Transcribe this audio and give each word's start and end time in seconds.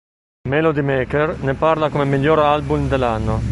Melody 0.49 0.81
Maker 0.81 1.37
ne 1.43 1.53
parla 1.53 1.89
come 1.89 2.05
"miglior 2.05 2.39
album 2.39 2.87
dell'anno". 2.87 3.39